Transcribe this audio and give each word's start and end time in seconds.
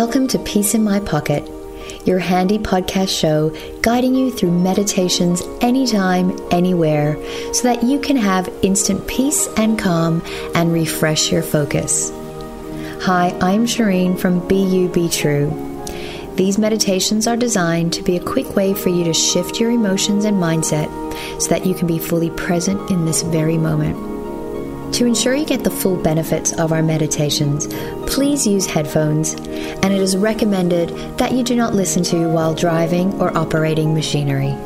Welcome 0.00 0.28
to 0.28 0.38
Peace 0.38 0.74
in 0.74 0.84
My 0.84 1.00
Pocket, 1.00 1.44
your 2.06 2.20
handy 2.20 2.56
podcast 2.56 3.08
show 3.08 3.50
guiding 3.82 4.14
you 4.14 4.30
through 4.30 4.52
meditations 4.52 5.42
anytime, 5.60 6.38
anywhere, 6.52 7.16
so 7.52 7.64
that 7.64 7.82
you 7.82 7.98
can 7.98 8.16
have 8.16 8.48
instant 8.62 9.04
peace 9.08 9.48
and 9.56 9.76
calm 9.76 10.22
and 10.54 10.72
refresh 10.72 11.32
your 11.32 11.42
focus. 11.42 12.10
Hi, 13.00 13.36
I'm 13.40 13.66
Shireen 13.66 14.16
from 14.16 14.48
You 14.48 14.88
Be 14.88 15.08
True. 15.08 15.50
These 16.36 16.58
meditations 16.58 17.26
are 17.26 17.36
designed 17.36 17.92
to 17.94 18.02
be 18.04 18.16
a 18.16 18.24
quick 18.24 18.54
way 18.54 18.74
for 18.74 18.90
you 18.90 19.02
to 19.02 19.12
shift 19.12 19.58
your 19.58 19.72
emotions 19.72 20.24
and 20.24 20.36
mindset 20.36 20.86
so 21.42 21.48
that 21.48 21.66
you 21.66 21.74
can 21.74 21.88
be 21.88 21.98
fully 21.98 22.30
present 22.30 22.88
in 22.92 23.04
this 23.04 23.22
very 23.22 23.58
moment. 23.58 24.17
To 24.92 25.06
ensure 25.06 25.34
you 25.34 25.46
get 25.46 25.64
the 25.64 25.70
full 25.70 25.96
benefits 25.96 26.52
of 26.54 26.72
our 26.72 26.82
meditations, 26.82 27.66
please 28.12 28.46
use 28.46 28.66
headphones, 28.66 29.34
and 29.34 29.86
it 29.86 30.00
is 30.00 30.16
recommended 30.16 30.88
that 31.18 31.32
you 31.32 31.44
do 31.44 31.54
not 31.54 31.74
listen 31.74 32.02
to 32.04 32.28
while 32.28 32.54
driving 32.54 33.12
or 33.20 33.36
operating 33.36 33.94
machinery. 33.94 34.56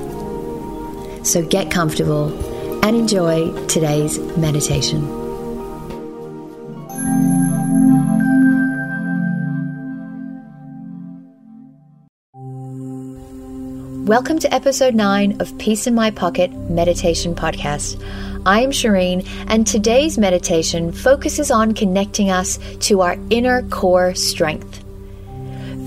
So 1.22 1.44
get 1.44 1.70
comfortable 1.70 2.32
and 2.84 2.96
enjoy 2.96 3.52
today's 3.66 4.18
meditation. 4.36 5.21
Welcome 14.06 14.40
to 14.40 14.52
episode 14.52 14.96
9 14.96 15.40
of 15.40 15.56
Peace 15.58 15.86
in 15.86 15.94
My 15.94 16.10
Pocket 16.10 16.50
Meditation 16.68 17.36
Podcast. 17.36 18.02
I'm 18.44 18.72
Shireen, 18.72 19.24
and 19.46 19.64
today's 19.64 20.18
meditation 20.18 20.90
focuses 20.90 21.52
on 21.52 21.72
connecting 21.72 22.28
us 22.28 22.58
to 22.80 23.02
our 23.02 23.16
inner 23.30 23.62
core 23.68 24.12
strength. 24.16 24.82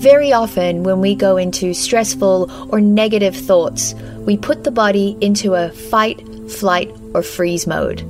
Very 0.00 0.32
often, 0.32 0.82
when 0.82 1.02
we 1.02 1.14
go 1.14 1.36
into 1.36 1.74
stressful 1.74 2.72
or 2.72 2.80
negative 2.80 3.36
thoughts, 3.36 3.92
we 4.20 4.38
put 4.38 4.64
the 4.64 4.70
body 4.70 5.14
into 5.20 5.52
a 5.52 5.68
fight, 5.68 6.26
flight, 6.50 6.90
or 7.12 7.22
freeze 7.22 7.66
mode. 7.66 8.00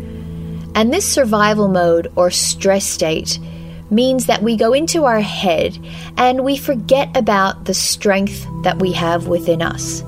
And 0.76 0.94
this 0.94 1.04
survival 1.04 1.66
mode 1.66 2.12
or 2.14 2.30
stress 2.30 2.84
state 2.84 3.40
means 3.90 4.26
that 4.26 4.42
we 4.42 4.56
go 4.56 4.72
into 4.72 5.04
our 5.04 5.20
head 5.20 5.78
and 6.16 6.44
we 6.44 6.56
forget 6.56 7.16
about 7.16 7.64
the 7.64 7.74
strength 7.74 8.46
that 8.62 8.78
we 8.78 8.92
have 8.92 9.28
within 9.28 9.62
us. 9.62 10.02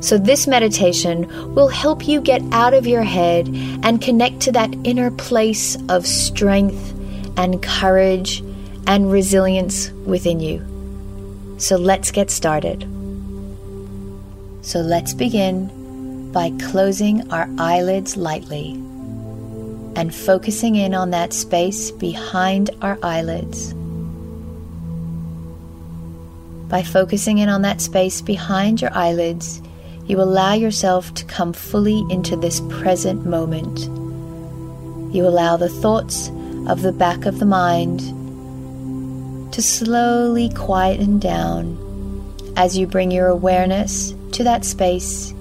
So, 0.00 0.18
this 0.18 0.46
meditation 0.46 1.54
will 1.54 1.68
help 1.68 2.06
you 2.06 2.20
get 2.20 2.42
out 2.52 2.74
of 2.74 2.86
your 2.86 3.02
head 3.02 3.48
and 3.82 4.02
connect 4.02 4.40
to 4.40 4.52
that 4.52 4.74
inner 4.84 5.10
place 5.10 5.78
of 5.88 6.06
strength 6.06 6.92
and 7.38 7.62
courage 7.62 8.42
and 8.86 9.10
resilience 9.10 9.90
within 10.04 10.40
you. 10.40 10.62
So, 11.56 11.76
let's 11.76 12.10
get 12.10 12.30
started. 12.30 12.82
So, 14.60 14.80
let's 14.80 15.14
begin 15.14 16.30
by 16.32 16.50
closing 16.70 17.30
our 17.32 17.48
eyelids 17.58 18.14
lightly 18.16 18.78
and 19.96 20.14
focusing 20.14 20.76
in 20.76 20.94
on 20.94 21.10
that 21.10 21.32
space 21.32 21.90
behind 21.90 22.70
our 22.82 22.98
eyelids. 23.02 23.74
By 26.68 26.82
focusing 26.82 27.38
in 27.38 27.48
on 27.48 27.62
that 27.62 27.80
space 27.80 28.20
behind 28.20 28.80
your 28.80 28.92
eyelids, 28.94 29.60
you 30.06 30.20
allow 30.20 30.54
yourself 30.54 31.14
to 31.14 31.24
come 31.24 31.52
fully 31.52 32.04
into 32.10 32.36
this 32.36 32.60
present 32.68 33.24
moment. 33.24 33.80
You 35.14 35.26
allow 35.26 35.56
the 35.56 35.68
thoughts 35.68 36.30
of 36.68 36.82
the 36.82 36.92
back 36.92 37.26
of 37.26 37.38
the 37.38 37.46
mind 37.46 38.00
to 39.52 39.62
slowly 39.62 40.48
quieten 40.50 41.20
down 41.20 41.80
as 42.56 42.76
you 42.76 42.86
bring 42.86 43.10
your 43.10 43.28
awareness 43.28 44.14
to 44.32 44.42
that 44.42 44.64
space 44.64 45.32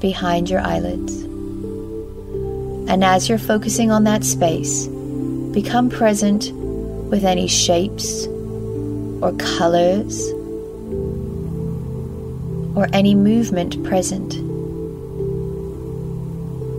behind 0.00 0.50
your 0.50 0.60
eyelids. 0.60 1.31
And 2.92 3.02
as 3.02 3.26
you're 3.26 3.38
focusing 3.38 3.90
on 3.90 4.04
that 4.04 4.22
space, 4.22 4.86
become 4.86 5.88
present 5.88 6.52
with 6.52 7.24
any 7.24 7.48
shapes 7.48 8.26
or 8.26 9.32
colors 9.38 10.28
or 12.76 12.90
any 12.92 13.14
movement 13.14 13.82
present. 13.82 14.32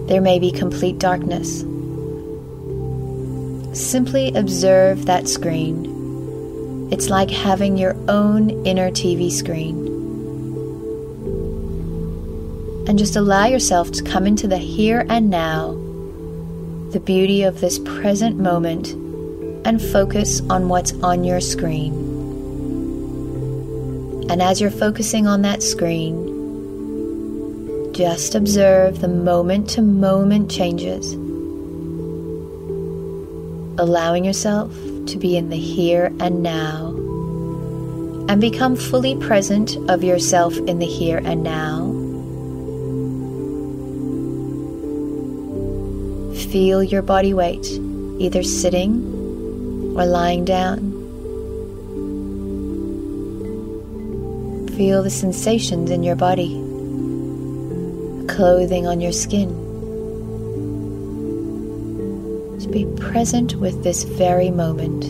There 0.07 0.21
may 0.21 0.37
be 0.37 0.51
complete 0.51 0.99
darkness. 0.99 1.61
Simply 3.75 4.35
observe 4.35 5.07
that 5.07 5.27
screen. 5.27 6.89
It's 6.91 7.09
like 7.09 7.31
having 7.31 7.75
your 7.75 7.95
own 8.07 8.51
inner 8.67 8.91
TV 8.91 9.31
screen. 9.31 9.87
And 12.87 12.99
just 12.99 13.15
allow 13.15 13.47
yourself 13.47 13.91
to 13.93 14.03
come 14.03 14.27
into 14.27 14.47
the 14.47 14.59
here 14.59 15.07
and 15.09 15.31
now, 15.31 15.82
the 16.93 16.99
beauty 16.99 17.41
of 17.41 17.59
this 17.59 17.79
present 17.79 18.37
moment, 18.37 18.89
and 19.65 19.81
focus 19.81 20.41
on 20.49 20.69
what's 20.69 20.93
on 21.01 21.23
your 21.23 21.41
screen. 21.41 21.91
And 24.29 24.41
as 24.41 24.61
you're 24.61 24.69
focusing 24.71 25.25
on 25.25 25.41
that 25.41 25.63
screen, 25.63 26.31
just 27.93 28.35
observe 28.35 29.01
the 29.01 29.07
moment 29.07 29.69
to 29.71 29.81
moment 29.81 30.51
changes, 30.51 31.13
allowing 33.79 34.23
yourself 34.23 34.71
to 35.07 35.17
be 35.17 35.35
in 35.35 35.49
the 35.49 35.57
here 35.57 36.13
and 36.19 36.43
now, 36.43 36.89
and 38.29 38.39
become 38.39 38.75
fully 38.75 39.15
present 39.17 39.77
of 39.89 40.03
yourself 40.03 40.55
in 40.59 40.77
the 40.77 40.85
here 40.85 41.21
and 41.25 41.43
now. 41.43 41.82
Feel 46.53 46.83
your 46.83 47.01
body 47.01 47.33
weight, 47.33 47.65
either 48.19 48.43
sitting 48.43 49.01
or 49.97 50.05
lying 50.05 50.45
down. 50.45 50.77
Feel 54.77 55.01
the 55.01 55.09
sensations 55.09 55.89
in 55.89 56.03
your 56.03 56.15
body, 56.15 56.53
clothing 58.27 58.85
on 58.85 59.01
your 59.01 59.11
skin. 59.11 59.49
To 62.59 62.67
be 62.67 62.85
present 63.01 63.55
with 63.55 63.83
this 63.83 64.03
very 64.03 64.51
moment. 64.51 65.05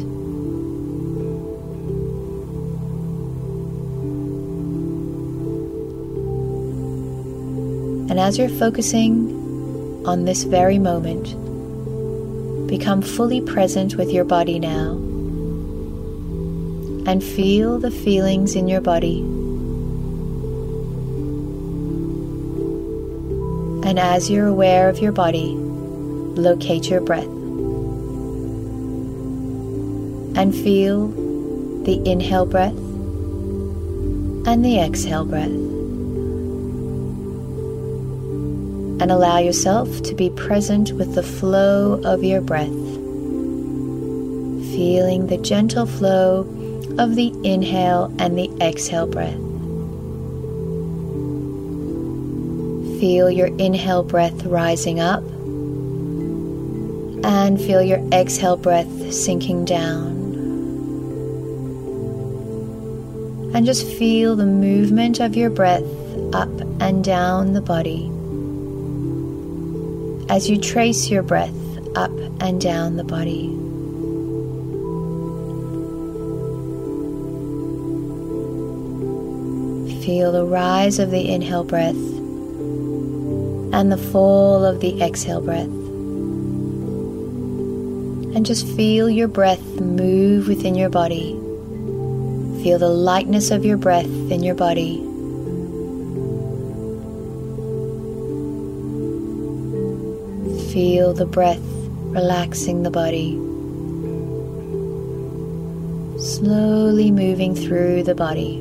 And 8.09 8.17
as 8.17 8.37
you're 8.37 8.47
focusing 8.47 9.42
on 10.05 10.25
this 10.25 10.43
very 10.43 10.79
moment, 10.79 11.25
become 12.67 13.01
fully 13.01 13.41
present 13.41 13.95
with 13.95 14.11
your 14.11 14.25
body 14.25 14.59
now 14.59 14.93
and 17.05 17.23
feel 17.23 17.79
the 17.79 17.91
feelings 17.91 18.55
in 18.55 18.67
your 18.67 18.81
body. 18.81 19.19
And 23.87 23.99
as 23.99 24.29
you're 24.29 24.47
aware 24.47 24.89
of 24.89 24.99
your 24.99 25.11
body, 25.11 25.55
locate 25.55 26.89
your 26.89 27.01
breath. 27.01 27.27
And 30.35 30.55
feel 30.55 31.09
the 31.83 32.01
inhale 32.09 32.45
breath 32.45 32.77
and 34.47 34.63
the 34.65 34.79
exhale 34.79 35.25
breath. 35.25 35.51
And 39.03 39.11
allow 39.11 39.37
yourself 39.37 40.01
to 40.03 40.15
be 40.15 40.29
present 40.29 40.93
with 40.93 41.13
the 41.13 41.23
flow 41.23 41.99
of 42.05 42.23
your 42.23 42.39
breath, 42.39 42.69
feeling 44.71 45.27
the 45.27 45.39
gentle 45.39 45.85
flow 45.85 46.47
of 46.97 47.15
the 47.17 47.33
inhale 47.43 48.15
and 48.17 48.37
the 48.37 48.49
exhale 48.61 49.05
breath. 49.05 49.35
Feel 53.01 53.29
your 53.29 53.47
inhale 53.57 54.03
breath 54.03 54.45
rising 54.45 55.01
up 55.01 55.21
and 57.25 57.59
feel 57.59 57.81
your 57.81 57.99
exhale 58.13 58.55
breath 58.55 59.13
sinking 59.13 59.65
down. 59.65 60.13
And 63.53 63.65
just 63.65 63.85
feel 63.85 64.37
the 64.37 64.45
movement 64.45 65.19
of 65.19 65.35
your 65.35 65.49
breath 65.49 65.83
up 66.33 66.47
and 66.79 67.03
down 67.03 67.51
the 67.51 67.59
body 67.59 68.12
as 70.29 70.49
you 70.49 70.59
trace 70.59 71.09
your 71.09 71.23
breath 71.23 71.55
up 71.95 72.11
and 72.39 72.59
down 72.59 72.97
the 72.97 73.03
body. 73.03 73.47
Feel 80.03 80.31
the 80.31 80.45
rise 80.45 80.99
of 80.99 81.11
the 81.11 81.29
inhale 81.29 81.63
breath 81.63 81.95
and 83.73 83.91
the 83.91 83.97
fall 83.97 84.65
of 84.65 84.79
the 84.81 85.01
exhale 85.01 85.41
breath. 85.41 85.69
And 88.35 88.45
just 88.45 88.67
feel 88.75 89.09
your 89.09 89.27
breath 89.27 89.63
move 89.79 90.47
within 90.47 90.75
your 90.75 90.89
body 90.89 91.39
Feel 92.63 92.79
the 92.79 92.87
lightness 92.87 93.51
of 93.51 93.65
your 93.65 93.75
breath 93.75 94.05
in 94.05 94.41
your 94.41 94.55
body. 94.55 95.05
Feel 100.73 101.13
the 101.13 101.27
breath 101.27 101.61
relaxing 102.15 102.81
the 102.81 102.89
body. 102.89 103.33
Slowly 106.19 107.11
moving 107.11 107.53
through 107.53 108.01
the 108.01 108.15
body. 108.15 108.57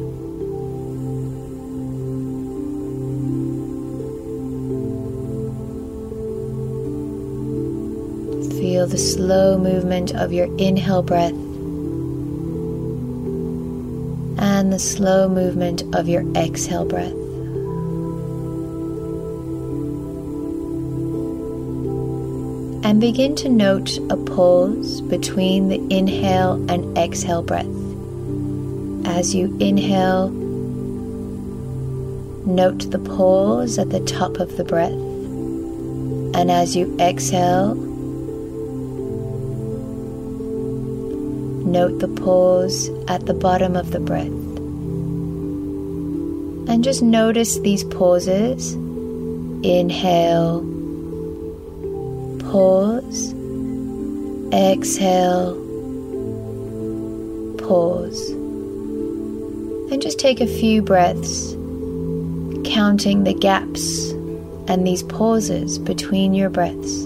Feel 8.61 8.87
the 8.87 8.99
slow 8.99 9.57
movement 9.57 10.15
of 10.15 10.35
your 10.35 10.55
inhale 10.59 11.03
breath 11.03 11.33
and 14.39 14.71
the 14.71 14.79
slow 14.79 15.31
movement 15.31 15.83
of 15.95 16.11
your 16.11 16.31
exhale 16.37 16.85
breath. 16.85 17.22
And 22.93 23.01
begin 23.01 23.35
to 23.37 23.49
note 23.49 23.97
a 24.11 24.19
pause 24.19 25.01
between 25.01 25.71
the 25.71 25.81
inhale 25.89 26.63
and 26.71 26.99
exhale 26.99 27.43
breath. 27.43 27.65
As 29.07 29.35
you 29.35 29.57
inhale, 29.59 30.29
note 32.45 32.91
the 32.91 32.99
pause 32.99 33.79
at 33.79 33.89
the 33.89 34.01
top 34.01 34.37
of 34.41 34.59
the 34.59 34.65
breath. 34.65 34.93
And 34.93 36.51
as 36.51 36.77
you 36.77 36.95
exhale, 37.01 37.77
note 41.65 41.99
the 41.99 42.09
pause 42.09 42.91
at 43.09 43.25
the 43.25 43.33
bottom 43.33 43.75
of 43.75 43.93
the 43.93 44.01
breath. 44.01 44.27
And 46.69 46.85
just 46.85 47.01
notice 47.01 47.59
these 47.61 47.85
pauses. 47.85 48.75
Inhale, 49.65 50.72
pause, 52.53 53.33
exhale, 54.53 55.55
pause. 57.57 58.29
And 59.91 60.03
just 60.03 60.19
take 60.19 60.43
a 60.43 60.47
few 60.47 60.83
breaths, 60.83 61.53
counting 62.71 63.25
the 63.25 63.33
gaps 63.33 64.11
and 64.69 64.87
these 64.87 65.03
pauses 65.03 65.79
between 65.79 66.35
your 66.35 66.51
breaths. 66.51 67.05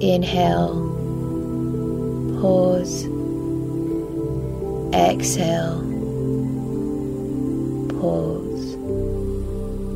Inhale, 0.00 0.82
pause, 2.40 3.04
exhale, 4.92 5.80
pause, 8.00 8.74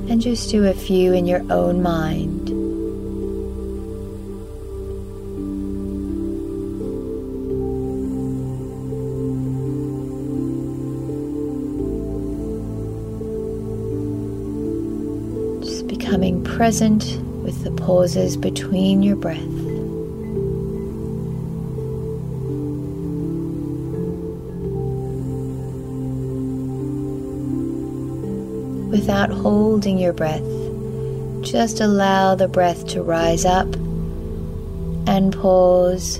and 0.08 0.20
just 0.20 0.48
do 0.48 0.68
a 0.68 0.74
few 0.74 1.12
in 1.12 1.26
your 1.26 1.42
own 1.50 1.82
mind. 1.82 2.39
Present 16.60 17.16
with 17.42 17.64
the 17.64 17.70
pauses 17.70 18.36
between 18.36 19.02
your 19.02 19.16
breath. 19.16 19.40
without 28.90 29.30
holding 29.30 29.96
your 29.96 30.12
breath. 30.12 30.44
Just 31.40 31.80
allow 31.80 32.34
the 32.34 32.48
breath 32.48 32.86
to 32.88 33.02
rise 33.02 33.46
up 33.46 33.72
and 35.06 35.32
pause 35.32 36.18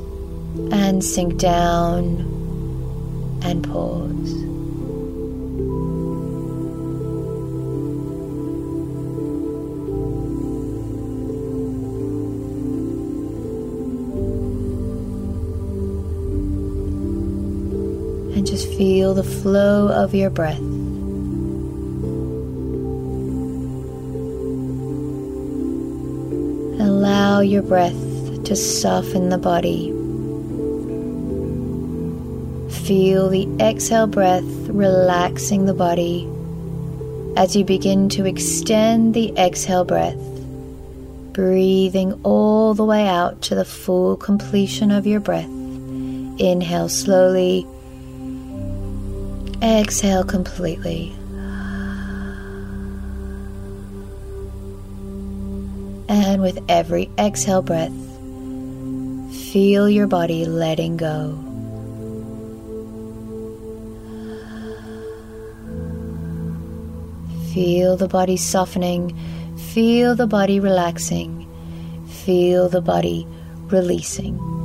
and 0.72 1.04
sink 1.04 1.37
down 1.37 2.20
and 3.42 3.62
pause. 3.62 4.39
And 18.40 18.46
just 18.46 18.69
feel 18.69 19.12
the 19.12 19.22
flow 19.22 19.88
of 19.88 20.14
your 20.14 20.31
breath. 20.31 20.58
Allow 26.81 27.40
your 27.40 27.60
breath 27.60 27.92
to 28.44 28.56
soften 28.56 29.28
the 29.28 29.37
body. 29.37 29.90
Feel 32.87 33.28
the 33.28 33.46
exhale 33.60 34.06
breath 34.06 34.42
relaxing 34.70 35.66
the 35.66 35.75
body 35.75 36.26
as 37.37 37.54
you 37.54 37.62
begin 37.66 38.08
to 38.08 38.25
extend 38.25 39.12
the 39.12 39.37
exhale 39.37 39.84
breath, 39.84 40.16
breathing 41.34 42.19
all 42.22 42.72
the 42.72 42.87
way 42.87 43.06
out 43.06 43.42
to 43.42 43.54
the 43.54 43.66
full 43.66 44.16
completion 44.16 44.90
of 44.90 45.06
your 45.06 45.20
breath. 45.20 45.44
Inhale 46.38 46.88
slowly, 46.88 47.66
exhale 49.62 50.25
completely. 50.25 51.15
And 56.09 56.43
with 56.43 56.59
every 56.69 57.11
exhale 57.19 57.62
breath, 57.62 57.93
feel 59.53 59.89
your 59.89 60.07
body 60.07 60.45
letting 60.45 60.97
go. 60.97 61.39
Feel 67.55 67.97
the 67.97 68.09
body 68.09 68.37
softening, 68.37 69.17
feel 69.73 70.15
the 70.15 70.27
body 70.27 70.61
relaxing, 70.61 71.49
feel 72.25 72.69
the 72.69 72.81
body 72.81 73.27
releasing. 73.67 74.60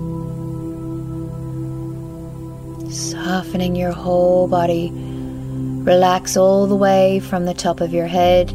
Softening 2.96 3.76
your 3.76 3.92
whole 3.92 4.48
body. 4.48 4.90
Relax 4.94 6.38
all 6.38 6.66
the 6.66 6.78
way 6.78 7.20
from 7.20 7.44
the 7.44 7.54
top 7.54 7.82
of 7.82 7.92
your 7.94 8.08
head 8.08 8.52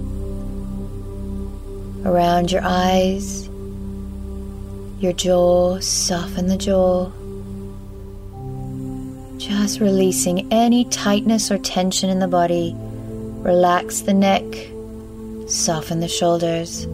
around 2.07 2.51
your 2.51 2.63
eyes, 2.65 3.51
your 4.99 5.13
jaw, 5.13 5.79
soften 5.81 6.47
the 6.47 6.57
jaw. 6.57 7.11
Just 9.37 9.79
releasing 9.79 10.51
any 10.51 10.87
tightness 10.87 11.51
or 11.51 11.59
tension 11.59 12.09
in 12.09 12.19
the 12.19 12.27
body. 12.27 12.75
Relax 12.75 14.01
the 14.01 14.15
neck, 14.15 14.43
soften 15.51 16.01
the 16.01 16.09
shoulders, 16.09 16.87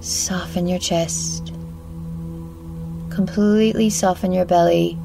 soften 0.00 0.66
your 0.66 0.80
chest, 0.80 1.52
completely 3.10 3.88
soften 3.90 4.32
your 4.32 4.44
belly, 4.44 4.98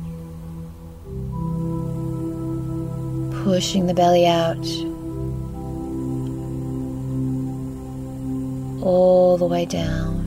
pushing 3.45 3.85
the 3.85 3.93
belly 3.93 4.25
out. 4.25 4.65
all 8.81 9.37
the 9.37 9.45
way 9.45 9.65
down. 9.65 10.23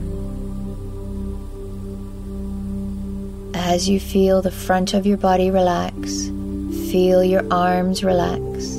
As 3.55 3.87
you 3.87 3.99
feel 3.99 4.41
the 4.41 4.51
front 4.51 4.93
of 4.93 5.05
your 5.05 5.17
body 5.17 5.49
relax, 5.49 6.25
feel 6.91 7.23
your 7.23 7.45
arms 7.51 8.03
relax. 8.03 8.75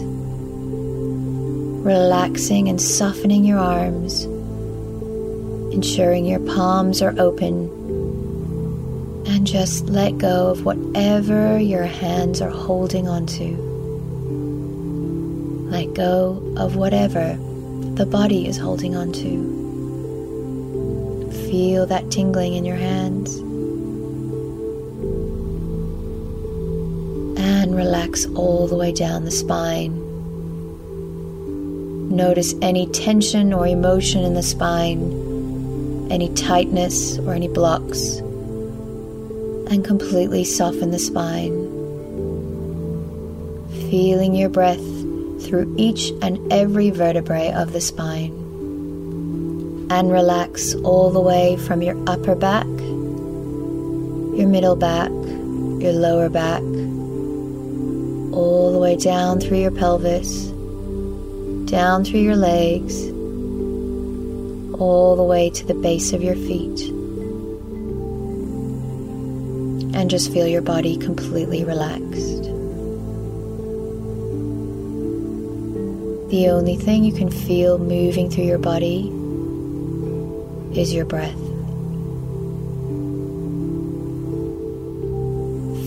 Relaxing 1.83 2.69
and 2.69 2.81
softening 2.81 3.45
your 3.45 3.59
arms, 3.59 4.25
ensuring 5.75 6.27
your 6.27 6.41
palms 6.41 7.01
are 7.01 7.15
open, 7.19 7.69
and 9.27 9.47
just 9.47 9.87
let 9.87 10.19
go 10.19 10.49
of 10.49 10.65
whatever 10.67 11.59
your 11.59 11.85
hands 11.85 12.43
are 12.43 12.51
holding 12.51 13.09
onto. 13.09 13.70
Let 15.71 15.95
go 15.95 16.43
of 16.57 16.75
whatever 16.75 17.39
the 17.95 18.05
body 18.05 18.49
is 18.49 18.59
holding 18.59 18.97
on 18.97 19.13
to. 19.13 19.61
Feel 21.49 21.87
that 21.87 22.11
tingling 22.11 22.55
in 22.55 22.65
your 22.65 22.77
hands. 22.77 23.37
And 27.39 27.77
relax 27.77 28.27
all 28.35 28.67
the 28.67 28.75
way 28.75 28.91
down 28.91 29.25
the 29.25 29.31
spine. 29.31 29.95
Notice 32.09 32.55
any 32.61 32.89
tension 32.89 33.53
or 33.53 33.65
emotion 33.69 34.25
in 34.25 34.35
the 34.35 34.43
spine, 34.43 36.09
any 36.11 36.35
tightness 36.35 37.17
or 37.21 37.33
any 37.33 37.47
blocks, 37.47 38.17
and 39.71 39.85
completely 39.85 40.43
soften 40.43 40.91
the 40.91 40.99
spine. 40.99 41.69
feeling 43.91 44.35
your 44.37 44.49
breath 44.49 45.00
through 45.43 45.75
each 45.77 46.11
and 46.23 46.53
every 46.53 46.91
vertebrae 46.91 47.53
of 47.53 47.73
the 47.73 47.81
spine. 47.81 48.33
And 49.91 50.13
relax 50.13 50.75
all 50.77 51.11
the 51.11 51.21
way 51.21 51.57
from 51.57 51.83
your 51.83 51.97
upper 52.09 52.35
back, 52.35 52.67
your 52.67 54.49
middle 54.49 54.77
back, 54.77 55.11
your 55.11 55.93
lower 55.93 56.29
back, 56.29 56.63
all 58.33 58.73
the 58.73 58.79
way 58.79 58.97
down 58.97 59.41
through 59.41 59.59
your 59.59 59.73
pelvis, 59.73 60.47
down 61.69 62.05
through 62.05 62.21
your 62.21 62.37
legs, 62.37 63.11
all 64.81 65.17
the 65.17 65.25
way 65.25 65.51
to 65.51 65.67
the 65.67 65.75
base 65.75 66.13
of 66.13 66.23
your 66.23 66.37
feet. 66.37 66.81
And 69.93 70.09
just 70.09 70.33
feel 70.33 70.47
your 70.47 70.63
body 70.63 70.97
completely 70.97 71.65
relaxed. 71.65 72.30
The 76.31 76.49
only 76.49 76.77
thing 76.77 77.03
you 77.03 77.13
can 77.13 77.29
feel 77.29 77.77
moving 77.77 78.31
through 78.31 78.45
your 78.45 78.61
body 78.61 79.09
is 80.81 80.95
your 80.95 81.05
breath. 81.05 81.35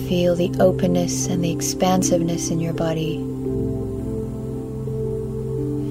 Feel 0.06 0.36
the 0.36 0.52
openness 0.60 1.28
and 1.28 1.42
the 1.42 1.50
expansiveness 1.50 2.50
in 2.50 2.60
your 2.60 2.74
body. 2.74 3.14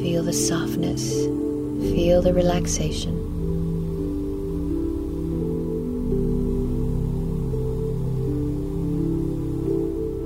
Feel 0.03 0.21
the 0.21 0.33
softness. 0.33 1.11
Feel 1.91 2.21
the 2.21 2.31
relaxation. 2.31 3.17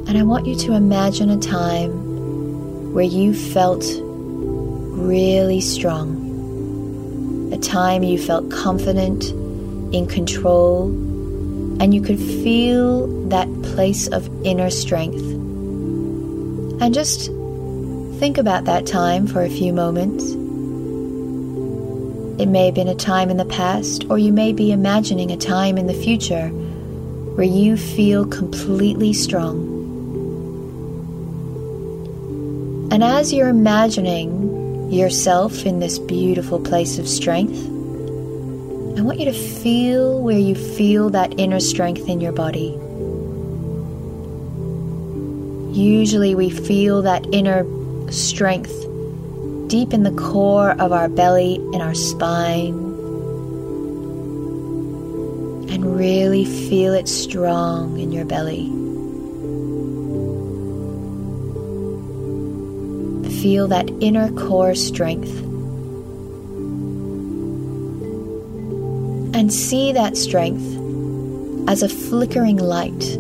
And 0.06 0.18
I 0.18 0.24
want 0.24 0.46
you 0.46 0.56
to 0.58 0.74
imagine 0.74 1.30
a 1.30 1.40
time 1.40 2.94
where 2.94 3.06
you 3.06 3.34
felt 3.34 3.86
really 4.98 5.62
strong. 5.62 6.26
A 7.54 7.58
time 7.58 8.04
you 8.04 8.18
felt 8.18 8.52
confident, 8.52 9.32
in 9.94 10.06
control, 10.06 10.90
and 11.80 11.94
you 11.94 12.02
could 12.02 12.20
feel 12.20 13.08
that 13.30 13.48
place 13.62 14.08
of 14.08 14.30
inner 14.46 14.70
strength. 14.70 15.22
And 16.82 16.94
just 16.94 17.28
think 18.20 18.38
about 18.38 18.66
that 18.66 18.86
time 18.86 19.28
for 19.28 19.44
a 19.44 19.50
few 19.50 19.72
moments. 19.72 20.32
It 22.42 22.48
may 22.48 22.66
have 22.66 22.76
been 22.76 22.88
a 22.88 22.96
time 22.96 23.30
in 23.30 23.38
the 23.38 23.46
past, 23.46 24.06
or 24.10 24.18
you 24.18 24.34
may 24.34 24.52
be 24.54 24.72
imagining 24.72 25.32
a 25.32 25.38
time 25.38 25.78
in 25.78 25.88
the 25.88 25.94
future 25.94 26.50
where 26.50 27.48
you 27.48 27.78
feel 27.78 28.26
completely 28.26 29.14
strong. 29.14 29.76
And 32.92 33.04
as 33.04 33.32
you're 33.32 33.50
imagining 33.50 34.67
yourself 34.90 35.66
in 35.66 35.80
this 35.80 36.00
beautiful 36.00 36.60
place 36.60 36.98
of 36.98 37.08
strength, 37.08 37.58
I 38.98 39.02
want 39.02 39.20
you 39.20 39.26
to 39.26 39.34
feel 39.34 40.22
where 40.22 40.38
you 40.38 40.56
feel 40.56 41.10
that 41.12 41.40
inner 41.40 41.60
strength 41.60 42.08
in 42.08 42.20
your 42.20 42.32
body. 42.32 42.78
Usually, 45.78 46.34
we 46.34 46.50
feel 46.50 47.02
that 47.04 47.26
inner 47.32 47.66
strength 48.12 48.74
deep 49.68 49.94
in 49.94 50.04
the 50.04 50.12
core 50.12 50.72
of 50.80 50.92
our 50.92 51.10
belly, 51.10 51.56
and 51.74 51.82
our 51.82 51.94
spine, 51.94 52.74
and 55.70 55.98
really 55.98 56.46
feel 56.46 56.94
it 56.94 57.08
strong 57.08 58.00
in 58.00 58.12
your 58.12 58.26
belly. 58.26 58.72
Feel 63.42 63.68
that 63.68 63.90
inner 64.00 64.32
core 64.32 64.76
strength. 64.76 65.30
And 69.36 69.54
see 69.54 69.92
that 69.92 70.18
strength 70.18 70.64
as 71.70 71.84
a 71.84 71.90
flickering 71.90 72.58
light. 72.58 73.18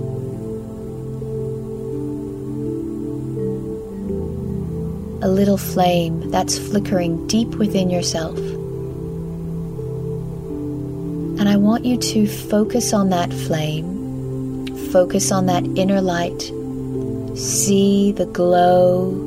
A 5.22 5.28
little 5.28 5.58
flame 5.58 6.32
that's 6.32 6.58
flickering 6.58 7.28
deep 7.28 7.50
within 7.56 7.90
yourself. 7.90 8.38
And 11.40 11.48
I 11.48 11.58
want 11.58 11.86
you 11.86 11.98
to 11.98 12.28
focus 12.28 12.94
on 12.94 13.10
that 13.10 13.32
flame, 13.32 14.68
focus 14.92 15.32
on 15.32 15.46
that 15.48 15.64
inner 15.78 16.02
light, 16.02 16.52
see 17.36 18.12
the 18.12 18.26
glow 18.26 19.27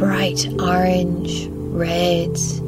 bright 0.00 0.48
orange, 0.58 1.46
reds. 1.50 2.58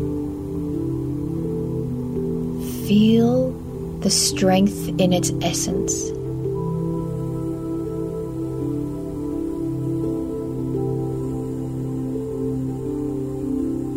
Feel 2.86 3.52
the 4.00 4.10
strength 4.10 4.88
in 5.00 5.14
its 5.14 5.32
essence. 5.40 6.10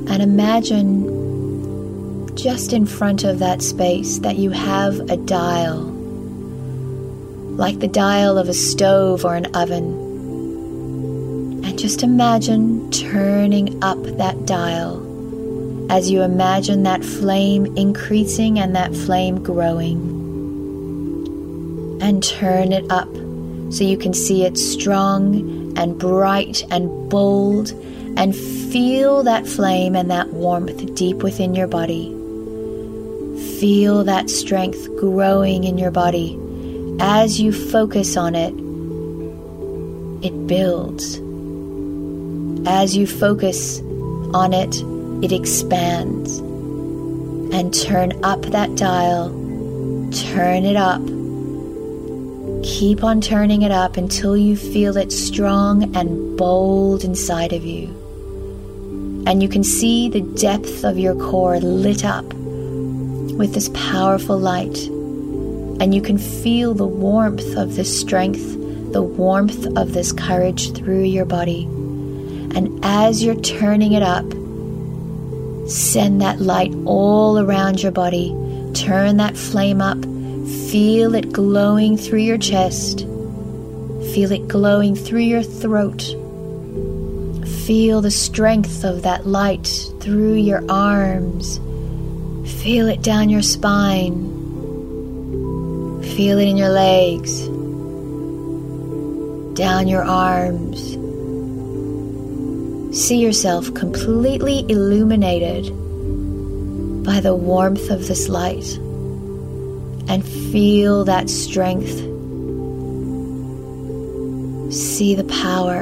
And 0.09 0.23
imagine 0.23 1.03
just 2.37 2.71
in 2.71 2.85
front 2.85 3.25
of 3.25 3.39
that 3.39 3.61
space 3.61 4.19
that 4.19 4.37
you 4.37 4.51
have 4.51 4.97
a 5.09 5.17
dial, 5.17 5.81
like 7.57 7.79
the 7.79 7.89
dial 7.89 8.37
of 8.37 8.47
a 8.47 8.53
stove 8.53 9.25
or 9.25 9.35
an 9.35 9.53
oven 9.53 10.04
just 11.75 12.03
imagine 12.03 12.89
turning 12.91 13.83
up 13.83 14.01
that 14.17 14.45
dial 14.45 15.01
as 15.91 16.09
you 16.09 16.21
imagine 16.21 16.83
that 16.83 17.03
flame 17.03 17.65
increasing 17.77 18.59
and 18.59 18.75
that 18.75 18.95
flame 18.95 19.43
growing. 19.43 19.99
And 22.01 22.23
turn 22.23 22.71
it 22.71 22.89
up 22.91 23.13
so 23.71 23.83
you 23.83 23.97
can 23.97 24.13
see 24.13 24.45
it 24.45 24.57
strong 24.57 25.77
and 25.77 25.97
bright 25.97 26.63
and 26.71 27.09
bold 27.09 27.71
and 28.17 28.35
feel 28.35 29.23
that 29.23 29.45
flame 29.45 29.95
and 29.95 30.09
that 30.11 30.29
warmth 30.29 30.95
deep 30.95 31.17
within 31.17 31.55
your 31.55 31.67
body. 31.67 32.09
Feel 33.59 34.03
that 34.03 34.29
strength 34.29 34.87
growing 34.97 35.63
in 35.65 35.77
your 35.77 35.91
body. 35.91 36.39
As 36.99 37.39
you 37.39 37.51
focus 37.51 38.17
on 38.17 38.35
it, 38.35 38.53
it 40.25 40.47
builds 40.47 41.19
as 42.67 42.95
you 42.95 43.07
focus 43.07 43.81
on 44.33 44.53
it, 44.53 44.75
it 45.23 45.31
expands. 45.31 46.39
And 47.53 47.73
turn 47.73 48.23
up 48.23 48.41
that 48.43 48.75
dial, 48.75 49.29
turn 50.11 50.65
it 50.65 50.75
up. 50.75 51.01
Keep 52.63 53.03
on 53.03 53.21
turning 53.21 53.61
it 53.61 53.71
up 53.71 53.95
until 53.95 54.35
you 54.35 54.57
feel 54.57 54.97
it 54.97 55.11
strong 55.11 55.95
and 55.95 56.37
bold 56.37 57.03
inside 57.03 57.53
of 57.53 57.63
you. 57.63 57.87
And 59.27 59.41
you 59.41 59.49
can 59.49 59.63
see 59.63 60.09
the 60.09 60.21
depth 60.21 60.83
of 60.83 60.97
your 60.97 61.15
core 61.15 61.59
lit 61.59 62.03
up 62.03 62.25
with 62.25 63.53
this 63.53 63.69
powerful 63.69 64.37
light. 64.37 64.77
And 65.79 65.93
you 65.93 66.01
can 66.01 66.17
feel 66.17 66.73
the 66.73 66.87
warmth 66.87 67.55
of 67.55 67.75
this 67.75 67.99
strength, 67.99 68.57
the 68.91 69.01
warmth 69.01 69.65
of 69.77 69.93
this 69.93 70.11
courage 70.11 70.73
through 70.73 71.03
your 71.03 71.25
body. 71.25 71.67
And 72.55 72.79
as 72.83 73.23
you're 73.23 73.35
turning 73.35 73.91
it 73.91 74.01
up, 74.01 74.25
send 75.69 76.21
that 76.21 76.39
light 76.39 76.73
all 76.85 77.37
around 77.39 77.81
your 77.83 77.91
body. 77.91 78.35
Turn 78.73 79.17
that 79.17 79.37
flame 79.37 79.81
up. 79.81 80.01
Feel 80.71 81.15
it 81.15 81.31
glowing 81.31 81.97
through 81.97 82.19
your 82.19 82.37
chest. 82.37 83.01
Feel 84.13 84.31
it 84.31 84.47
glowing 84.47 84.95
through 84.95 85.21
your 85.21 85.43
throat. 85.43 86.01
Feel 87.65 88.01
the 88.01 88.11
strength 88.11 88.83
of 88.83 89.01
that 89.03 89.27
light 89.27 89.67
through 89.99 90.35
your 90.35 90.63
arms. 90.69 91.59
Feel 92.61 92.87
it 92.87 93.01
down 93.01 93.29
your 93.29 93.41
spine. 93.41 94.33
Feel 96.15 96.39
it 96.39 96.47
in 96.47 96.55
your 96.55 96.69
legs, 96.69 97.41
down 99.57 99.85
your 99.89 100.03
arms, 100.03 100.94
See 102.95 103.17
yourself 103.17 103.73
completely 103.73 104.65
illuminated 104.69 105.65
by 107.03 107.19
the 107.19 107.35
warmth 107.35 107.89
of 107.89 108.07
this 108.07 108.29
light 108.29 108.65
and 110.07 110.25
feel 110.25 111.03
that 111.03 111.29
strength. 111.29 111.97
See 114.73 115.13
the 115.13 115.25
power 115.25 115.81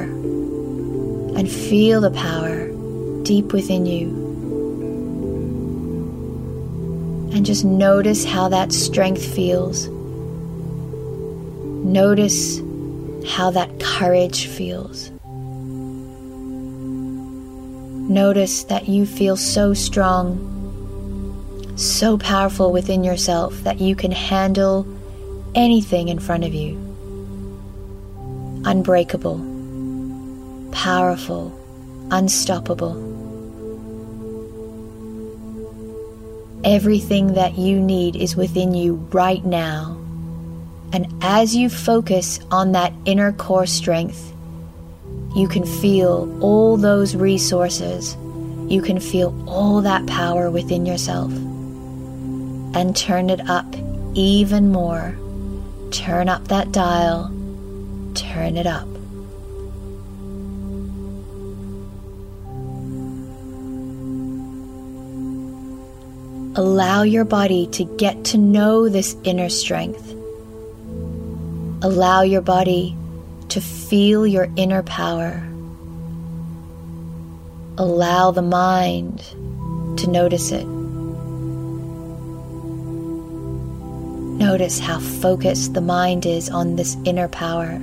and 1.38 1.48
feel 1.48 2.02
the 2.02 2.10
power 2.10 2.70
deep 3.22 3.54
within 3.54 3.86
you. 3.86 4.08
And 7.36 7.46
just 7.46 7.64
notice 7.64 8.26
how 8.26 8.50
that 8.50 8.74
strength 8.74 9.24
feels. 9.24 9.88
Notice 11.86 12.58
how 13.28 13.52
that 13.52 13.80
courage 13.80 14.48
feels. 14.48 15.13
Notice 18.14 18.66
that 18.66 18.88
you 18.88 19.08
feel 19.08 19.36
so 19.36 19.74
strong, 19.74 20.38
so 21.76 22.16
powerful 22.16 22.72
within 22.72 23.04
yourself 23.04 23.56
that 23.64 23.82
you 23.82 23.96
can 23.96 24.12
handle 24.12 24.86
anything 25.56 26.10
in 26.10 26.20
front 26.20 26.44
of 26.44 26.54
you. 26.54 26.76
Unbreakable, 28.66 29.40
powerful, 30.72 31.60
unstoppable. 32.12 32.94
Everything 36.64 37.34
that 37.34 37.58
you 37.58 37.80
need 37.80 38.16
is 38.16 38.36
within 38.36 38.76
you 38.76 38.94
right 39.12 39.44
now. 39.44 39.98
And 40.94 41.12
as 41.24 41.56
you 41.56 41.68
focus 41.68 42.40
on 42.52 42.74
that 42.74 42.94
inner 43.06 43.32
core 43.32 43.66
strength, 43.66 44.33
you 45.36 45.48
can 45.48 45.66
feel 45.66 46.38
all 46.42 46.78
those 46.78 47.16
resources. 47.16 48.16
You 48.72 48.82
can 48.82 49.00
feel 49.00 49.34
all 49.48 49.82
that 49.82 50.06
power 50.06 50.52
within 50.52 50.86
yourself. 50.86 51.32
And 52.76 52.96
turn 52.96 53.30
it 53.30 53.50
up 53.50 53.66
even 54.14 54.72
more. 54.72 55.16
Turn 55.90 56.30
up 56.30 56.48
that 56.50 56.72
dial. 56.72 57.30
Turn 58.14 58.58
it 58.58 58.68
up. 58.68 58.88
Allow 66.56 67.02
your 67.02 67.26
body 67.26 67.66
to 67.72 67.84
get 67.84 68.24
to 68.26 68.38
know 68.38 68.88
this 68.88 69.16
inner 69.24 69.50
strength. 69.50 70.12
Allow 71.82 72.22
your 72.22 72.42
body 72.42 72.96
to 73.54 73.62
feel 73.62 74.26
your 74.26 74.50
inner 74.56 74.82
power. 74.82 75.48
Allow 77.78 78.32
the 78.32 78.42
mind 78.42 79.20
to 80.00 80.08
notice 80.08 80.52
it. 80.52 80.66
Notice 84.40 84.80
how 84.80 84.98
focused 85.00 85.76
the 85.76 85.82
mind 85.82 86.26
is 86.26 86.50
on 86.50 86.78
this 86.78 86.98
inner 87.06 87.28
power. 87.28 87.80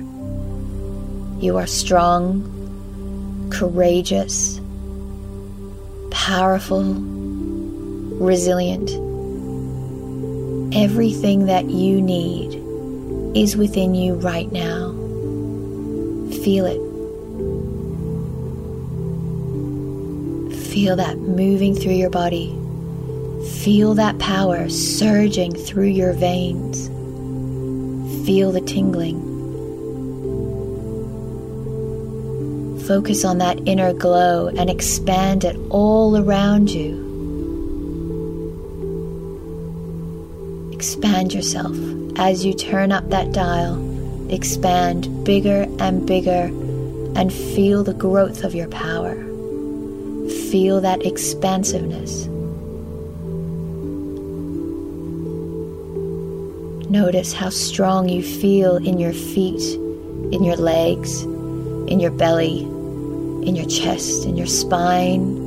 You 1.39 1.55
are 1.55 1.67
strong, 1.67 2.43
courageous, 3.49 4.59
powerful, 6.09 6.95
resilient. 8.19 8.89
Everything 10.75 11.45
that 11.45 11.69
you 11.69 12.01
need 12.01 12.61
is 13.37 13.55
within 13.55 13.95
you 13.95 14.15
right 14.15 14.51
now. 14.51 15.00
Feel 16.43 16.65
it. 16.65 16.81
Feel 20.73 20.95
that 20.95 21.19
moving 21.19 21.75
through 21.75 21.93
your 21.93 22.09
body. 22.09 22.57
Feel 23.63 23.93
that 23.93 24.17
power 24.17 24.67
surging 24.67 25.53
through 25.53 25.89
your 25.89 26.13
veins. 26.13 26.87
Feel 28.25 28.51
the 28.51 28.61
tingling. 28.61 29.19
Focus 32.87 33.23
on 33.23 33.37
that 33.37 33.59
inner 33.67 33.93
glow 33.93 34.47
and 34.47 34.67
expand 34.67 35.43
it 35.43 35.55
all 35.69 36.17
around 36.17 36.71
you. 36.71 37.09
Expand 40.73 41.35
yourself 41.35 41.77
as 42.15 42.43
you 42.43 42.55
turn 42.55 42.91
up 42.91 43.07
that 43.11 43.31
dial 43.31 43.91
expand 44.31 45.23
bigger 45.25 45.67
and 45.81 46.05
bigger 46.05 46.45
and 47.15 47.33
feel 47.33 47.83
the 47.83 47.93
growth 47.93 48.43
of 48.43 48.53
your 48.53 48.67
power. 48.67 49.15
Feel 50.49 50.79
that 50.81 51.05
expansiveness. 51.05 52.27
Notice 56.89 57.33
how 57.33 57.49
strong 57.49 58.07
you 58.07 58.21
feel 58.21 58.77
in 58.77 58.99
your 58.99 59.13
feet, 59.13 59.61
in 60.31 60.43
your 60.43 60.57
legs, 60.57 61.23
in 61.23 61.99
your 61.99 62.11
belly, 62.11 62.59
in 62.61 63.55
your 63.55 63.67
chest, 63.67 64.25
in 64.25 64.37
your 64.37 64.47
spine, 64.47 65.37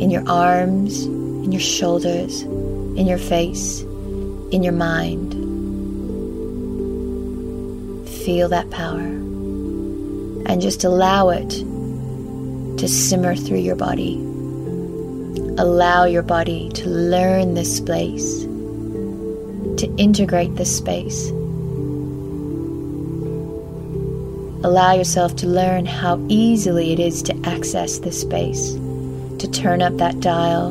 in 0.00 0.10
your 0.10 0.26
arms, 0.28 1.04
in 1.04 1.50
your 1.50 1.60
shoulders, 1.60 2.42
in 2.42 3.06
your 3.06 3.18
face, 3.18 3.80
in 4.52 4.62
your 4.62 4.72
mind 4.72 5.40
feel 8.24 8.50
that 8.50 8.70
power 8.70 9.19
and 10.50 10.60
just 10.60 10.82
allow 10.82 11.28
it 11.28 11.48
to 12.76 12.88
simmer 12.88 13.36
through 13.36 13.58
your 13.58 13.76
body. 13.76 14.16
Allow 15.58 16.06
your 16.06 16.24
body 16.24 16.70
to 16.70 16.88
learn 16.88 17.54
this 17.54 17.76
space, 17.76 18.42
to 18.42 19.94
integrate 19.96 20.56
this 20.56 20.76
space. 20.76 21.30
Allow 24.64 24.94
yourself 24.94 25.36
to 25.36 25.46
learn 25.46 25.86
how 25.86 26.20
easily 26.28 26.92
it 26.92 26.98
is 26.98 27.22
to 27.22 27.40
access 27.44 28.00
this 28.00 28.20
space, 28.20 28.72
to 29.38 29.48
turn 29.52 29.82
up 29.82 29.98
that 29.98 30.18
dial, 30.18 30.70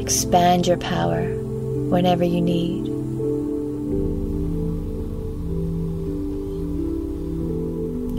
expand 0.00 0.66
your 0.66 0.78
power 0.78 1.22
whenever 1.90 2.24
you 2.24 2.40
need. 2.40 2.91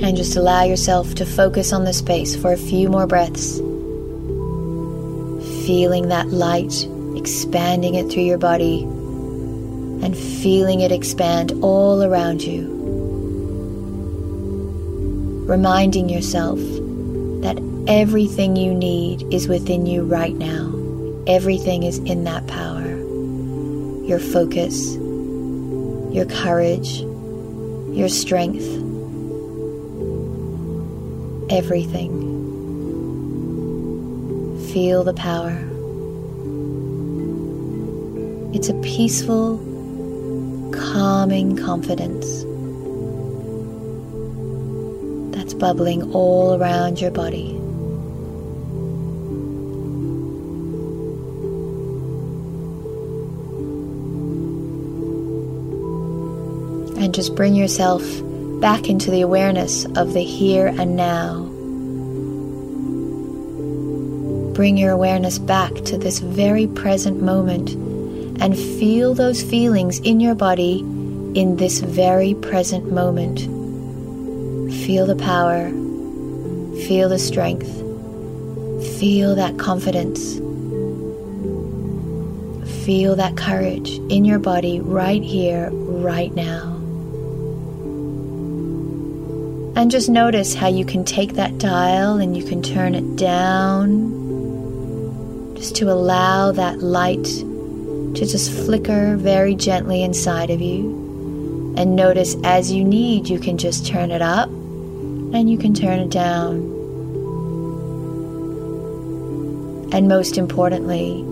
And 0.02 0.18
just 0.18 0.36
allow 0.36 0.64
yourself 0.64 1.16
to 1.16 1.26
focus 1.26 1.72
on 1.72 1.86
the 1.86 1.94
space 1.94 2.36
for 2.36 2.52
a 2.52 2.58
few 2.58 2.90
more 2.90 3.08
breaths. 3.08 3.60
Feeling 5.66 6.10
that 6.10 6.28
light 6.28 6.88
expanding 7.16 7.96
it 7.96 8.12
through 8.12 8.24
your 8.24 8.38
body 8.38 8.84
and 8.84 10.18
feeling 10.18 10.82
it 10.82 10.92
expand 10.92 11.54
all 11.62 12.04
around 12.04 12.44
you. 12.44 12.70
Reminding 15.48 16.10
yourself 16.10 16.60
that 17.44 17.58
everything 17.88 18.58
you 18.58 18.74
need 18.74 19.34
is 19.34 19.48
within 19.48 19.86
you 19.86 20.04
right 20.04 20.36
now. 20.36 20.70
Everything 21.28 21.84
is 21.84 22.00
in 22.00 22.26
that 22.26 22.46
power. 22.48 22.84
Your 24.06 24.20
focus, 24.20 24.96
your 26.14 26.26
courage, 26.26 27.00
your 27.96 28.10
strength 28.10 28.83
everything. 31.54 32.12
Feel 34.74 35.04
the 35.04 35.14
power. 35.14 35.56
It's 38.56 38.70
a 38.70 38.74
peaceful, 38.82 39.58
calming 40.74 41.56
confidence 41.56 42.26
that's 45.36 45.54
bubbling 45.54 46.12
all 46.12 46.56
around 46.60 47.00
your 47.00 47.12
body. 47.12 47.52
And 57.00 57.14
just 57.14 57.36
bring 57.36 57.54
yourself 57.54 58.02
back 58.62 58.88
into 58.90 59.12
the 59.12 59.20
awareness 59.22 59.86
of 59.98 60.14
the 60.14 60.24
here 60.24 60.68
and 60.68 60.96
now. 60.96 61.43
Bring 64.54 64.78
your 64.78 64.92
awareness 64.92 65.40
back 65.40 65.74
to 65.86 65.98
this 65.98 66.20
very 66.20 66.68
present 66.68 67.20
moment 67.24 67.72
and 68.40 68.56
feel 68.56 69.16
those 69.16 69.42
feelings 69.42 69.98
in 70.02 70.20
your 70.20 70.36
body 70.36 70.82
in 71.34 71.58
this 71.58 71.80
very 71.80 72.36
present 72.36 72.92
moment. 72.92 73.40
Feel 74.86 75.08
the 75.08 75.16
power, 75.16 75.70
feel 76.86 77.10
the 77.10 77.18
strength, 77.18 77.68
feel 79.00 79.34
that 79.34 79.58
confidence, 79.58 80.36
feel 82.86 83.16
that 83.16 83.36
courage 83.36 83.90
in 84.12 84.24
your 84.24 84.38
body 84.38 84.80
right 84.80 85.24
here, 85.24 85.72
right 85.72 86.34
now. 86.36 86.74
And 89.76 89.90
just 89.90 90.10
notice 90.10 90.54
how 90.54 90.68
you 90.68 90.86
can 90.86 91.04
take 91.04 91.34
that 91.34 91.58
dial 91.58 92.18
and 92.18 92.38
you 92.38 92.44
can 92.44 92.62
turn 92.62 92.94
it 92.94 93.16
down 93.16 94.23
to 95.72 95.92
allow 95.92 96.52
that 96.52 96.80
light 96.80 97.24
to 97.24 98.26
just 98.26 98.52
flicker 98.52 99.16
very 99.16 99.56
gently 99.56 100.04
inside 100.04 100.50
of 100.50 100.62
you. 100.62 101.74
And 101.78 101.96
notice 101.96 102.36
as 102.44 102.72
you 102.72 102.84
need, 102.84 103.28
you 103.28 103.40
can 103.40 103.58
just 103.58 103.88
turn 103.88 104.12
it 104.12 104.22
up 104.22 104.50
and 104.50 105.50
you 105.50 105.58
can 105.58 105.74
turn 105.74 106.00
it 106.00 106.10
down. 106.10 106.72
And 109.92 110.08
most 110.08 110.38
importantly, 110.38 111.24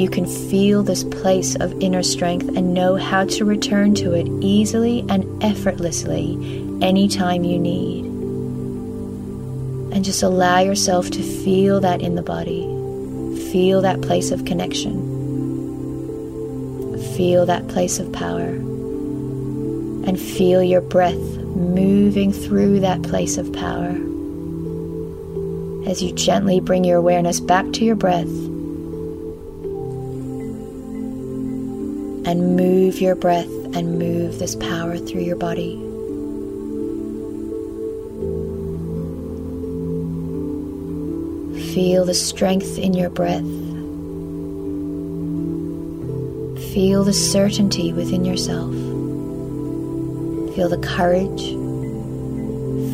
you 0.00 0.10
can 0.10 0.26
feel 0.26 0.82
this 0.82 1.04
place 1.04 1.54
of 1.56 1.80
inner 1.80 2.02
strength 2.02 2.48
and 2.56 2.74
know 2.74 2.96
how 2.96 3.24
to 3.26 3.44
return 3.44 3.94
to 3.96 4.12
it 4.12 4.26
easily 4.40 5.04
and 5.08 5.42
effortlessly 5.42 6.34
anytime 6.82 7.44
you 7.44 7.60
need. 7.60 8.04
And 9.94 10.04
just 10.04 10.24
allow 10.24 10.58
yourself 10.58 11.10
to 11.10 11.22
feel 11.22 11.80
that 11.80 12.02
in 12.02 12.16
the 12.16 12.22
body. 12.22 12.73
Feel 13.54 13.82
that 13.82 14.02
place 14.02 14.32
of 14.32 14.44
connection. 14.46 14.98
Feel 17.16 17.46
that 17.46 17.68
place 17.68 18.00
of 18.00 18.12
power. 18.12 18.48
And 18.48 20.18
feel 20.18 20.60
your 20.60 20.80
breath 20.80 21.14
moving 21.14 22.32
through 22.32 22.80
that 22.80 23.04
place 23.04 23.38
of 23.38 23.52
power. 23.52 23.90
As 25.88 26.02
you 26.02 26.10
gently 26.10 26.58
bring 26.58 26.82
your 26.82 26.98
awareness 26.98 27.38
back 27.38 27.70
to 27.74 27.84
your 27.84 27.94
breath 27.94 28.26
and 32.26 32.56
move 32.56 33.00
your 33.00 33.14
breath 33.14 33.46
and 33.76 34.00
move 34.00 34.40
this 34.40 34.56
power 34.56 34.98
through 34.98 35.22
your 35.22 35.36
body. 35.36 35.76
Feel 41.74 42.04
the 42.04 42.14
strength 42.14 42.78
in 42.78 42.94
your 42.94 43.10
breath. 43.10 43.42
Feel 46.72 47.02
the 47.02 47.12
certainty 47.12 47.92
within 47.92 48.24
yourself. 48.24 48.72
Feel 50.54 50.68
the 50.68 50.78
courage. 50.80 51.48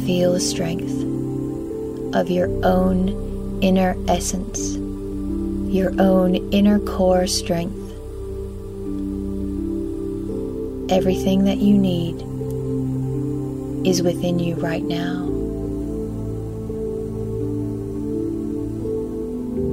Feel 0.07 0.33
the 0.33 0.41
strength 0.41 0.95
of 2.15 2.31
your 2.31 2.49
own 2.65 3.61
inner 3.61 3.97
essence, 4.09 4.77
your 5.71 5.93
own 6.01 6.37
inner 6.51 6.79
core 6.79 7.27
strength. 7.27 7.77
Everything 10.91 11.45
that 11.45 11.59
you 11.59 11.77
need 11.77 12.17
is 13.87 14.03
within 14.03 14.39
you 14.39 14.55
right 14.55 14.85
now. 14.85 15.40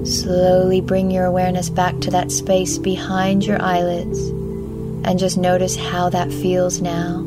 Slowly 0.08 0.80
bring 0.80 1.12
your 1.12 1.26
awareness 1.26 1.70
back 1.70 2.00
to 2.00 2.12
that 2.12 2.32
space 2.32 2.78
behind 2.78 3.46
your 3.46 3.62
eyelids 3.62 4.18
and 5.04 5.20
just 5.20 5.38
notice 5.38 5.76
how 5.76 6.08
that 6.10 6.32
feels 6.32 6.82
now. 6.82 7.18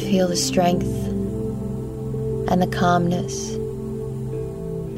Feel 0.00 0.26
the 0.26 0.34
strength 0.34 0.90
and 2.50 2.60
the 2.60 2.66
calmness 2.66 3.54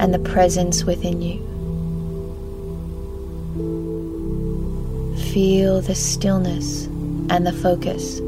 and 0.01 0.14
the 0.14 0.18
presence 0.18 0.85
within 0.85 1.20
you. 1.20 1.38
Feel 5.35 5.83
the 5.83 5.94
stillness 5.94 6.87
and 7.29 7.46
the 7.46 7.53
focus. 7.53 8.22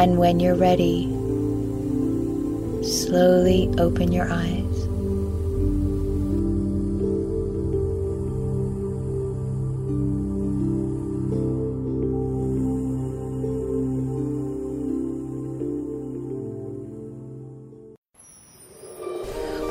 And 0.00 0.16
when 0.16 0.40
you're 0.40 0.54
ready, 0.54 1.02
slowly 2.82 3.70
open 3.76 4.12
your 4.12 4.32
eyes. 4.32 4.64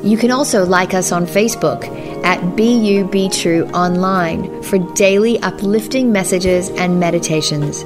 You 0.05 0.16
can 0.16 0.31
also 0.31 0.64
like 0.64 0.94
us 0.94 1.11
on 1.11 1.27
Facebook 1.27 1.88
at 2.25 2.55
Be 2.55 3.03
Online 3.03 4.62
for 4.62 4.79
daily 4.94 5.40
uplifting 5.40 6.12
messages 6.12 6.70
and 6.70 7.01
meditations. 7.01 7.85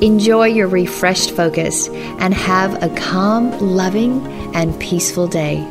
Enjoy 0.00 0.46
your 0.46 0.66
refreshed 0.66 1.32
focus 1.32 1.88
and 1.88 2.32
have 2.32 2.82
a 2.82 2.88
calm, 2.96 3.50
loving, 3.60 4.26
and 4.54 4.78
peaceful 4.80 5.26
day. 5.26 5.66